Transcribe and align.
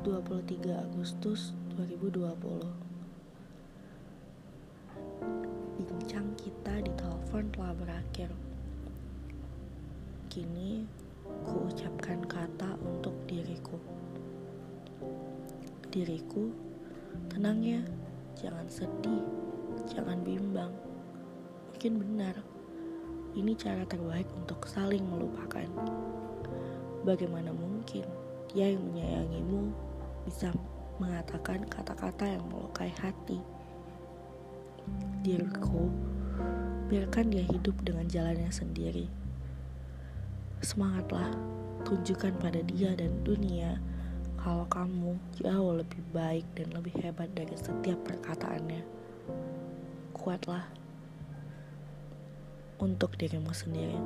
23 0.00 0.80
Agustus 0.80 1.52
2020 1.76 2.24
Bincang 5.76 6.32
kita 6.40 6.80
di 6.80 6.88
telepon 6.96 7.44
telah 7.52 7.76
berakhir. 7.76 8.32
Kini 10.32 10.88
ku 11.44 11.68
ucapkan 11.68 12.24
kata 12.24 12.80
untuk 12.80 13.12
diriku. 13.28 13.76
Diriku, 15.92 16.48
tenang 17.28 17.60
ya, 17.60 17.84
jangan 18.40 18.72
sedih, 18.72 19.20
jangan 19.84 20.24
bimbang. 20.24 20.72
Mungkin 21.76 22.00
benar, 22.00 22.40
ini 23.36 23.52
cara 23.52 23.84
terbaik 23.84 24.32
untuk 24.32 24.64
saling 24.64 25.04
melupakan. 25.04 25.68
Bagaimana 27.04 27.52
mungkin 27.52 28.08
dia 28.48 28.72
yang 28.72 28.80
menyayangimu 28.88 29.89
bisa 30.26 30.52
mengatakan 31.00 31.64
kata-kata 31.68 32.28
yang 32.28 32.44
melukai 32.48 32.92
hati? 33.00 33.40
Diriku, 35.24 35.88
biarkan 36.88 37.32
dia 37.32 37.44
hidup 37.44 37.76
dengan 37.84 38.08
jalannya 38.08 38.52
sendiri. 38.52 39.06
Semangatlah, 40.60 41.32
tunjukkan 41.88 42.36
pada 42.36 42.60
dia 42.66 42.92
dan 42.92 43.12
dunia 43.24 43.80
kalau 44.40 44.64
kamu 44.72 45.20
jauh 45.36 45.76
lebih 45.76 46.00
baik 46.16 46.44
dan 46.56 46.72
lebih 46.72 46.96
hebat 47.00 47.28
dari 47.36 47.52
setiap 47.56 48.00
perkataannya. 48.08 48.80
Kuatlah 50.16 50.64
untuk 52.80 53.16
dirimu 53.20 53.52
sendiri. 53.52 54.00